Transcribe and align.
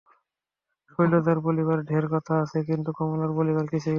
শৈলজার 0.89 1.37
বলিবার 1.39 1.79
ঢের 1.83 2.05
কথা 2.13 2.33
আছে, 2.43 2.57
কিন্তু 2.65 2.89
কমলার 2.97 3.31
বলিবার 3.31 3.65
কিছুই 3.65 3.79
নাই। 3.79 3.89